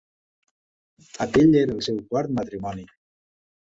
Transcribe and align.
Aquell 1.27 1.55
era 1.63 1.77
el 1.79 1.87
seu 1.91 2.03
quart 2.11 2.37
matrimoni. 2.43 2.93